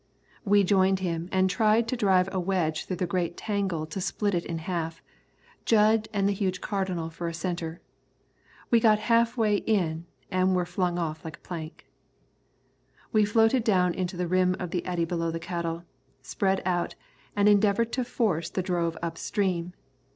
[0.43, 4.33] We joined him and tried to drive a wedge through the great tangle to split
[4.33, 4.99] it in half,
[5.63, 7.81] Jud and the huge Cardinal for a centre.
[8.71, 11.87] We got half way in and were flung off like a plank.
[13.13, 15.83] We floated down into the rim of the eddy below the cattle,
[16.23, 16.95] spread out,
[17.35, 19.73] and endeavoured to force the drove up stream.